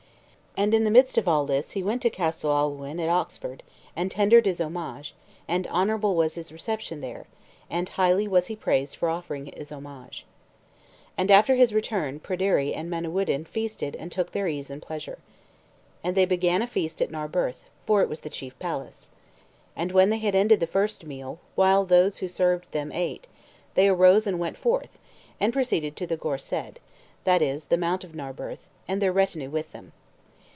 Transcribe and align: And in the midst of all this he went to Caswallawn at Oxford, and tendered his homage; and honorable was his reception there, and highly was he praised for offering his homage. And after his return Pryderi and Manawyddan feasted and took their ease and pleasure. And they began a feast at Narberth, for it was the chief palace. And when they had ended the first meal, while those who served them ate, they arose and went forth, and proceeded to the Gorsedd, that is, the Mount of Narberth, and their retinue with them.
And 0.57 0.73
in 0.73 0.83
the 0.83 0.91
midst 0.91 1.17
of 1.17 1.29
all 1.29 1.45
this 1.45 1.71
he 1.71 1.81
went 1.81 2.01
to 2.01 2.09
Caswallawn 2.09 2.99
at 2.99 3.07
Oxford, 3.07 3.63
and 3.95 4.11
tendered 4.11 4.45
his 4.45 4.59
homage; 4.59 5.15
and 5.47 5.65
honorable 5.67 6.13
was 6.13 6.35
his 6.35 6.51
reception 6.51 6.99
there, 6.99 7.25
and 7.69 7.87
highly 7.87 8.27
was 8.27 8.47
he 8.47 8.57
praised 8.57 8.97
for 8.97 9.07
offering 9.07 9.45
his 9.55 9.71
homage. 9.71 10.25
And 11.17 11.31
after 11.31 11.55
his 11.55 11.73
return 11.73 12.19
Pryderi 12.19 12.73
and 12.73 12.89
Manawyddan 12.89 13.45
feasted 13.45 13.95
and 13.95 14.11
took 14.11 14.33
their 14.33 14.45
ease 14.45 14.69
and 14.69 14.81
pleasure. 14.81 15.19
And 16.03 16.17
they 16.17 16.25
began 16.25 16.61
a 16.61 16.67
feast 16.67 17.01
at 17.01 17.11
Narberth, 17.11 17.63
for 17.85 18.01
it 18.01 18.09
was 18.09 18.19
the 18.19 18.29
chief 18.29 18.59
palace. 18.59 19.09
And 19.73 19.93
when 19.93 20.09
they 20.09 20.19
had 20.19 20.35
ended 20.35 20.59
the 20.59 20.67
first 20.67 21.05
meal, 21.05 21.39
while 21.55 21.85
those 21.85 22.17
who 22.17 22.27
served 22.27 22.69
them 22.73 22.91
ate, 22.91 23.25
they 23.75 23.87
arose 23.87 24.27
and 24.27 24.37
went 24.37 24.57
forth, 24.57 24.99
and 25.39 25.53
proceeded 25.53 25.95
to 25.95 26.05
the 26.05 26.17
Gorsedd, 26.17 26.75
that 27.23 27.41
is, 27.41 27.67
the 27.67 27.77
Mount 27.77 28.03
of 28.03 28.13
Narberth, 28.13 28.67
and 28.85 29.01
their 29.01 29.13
retinue 29.13 29.49
with 29.49 29.71
them. 29.71 29.93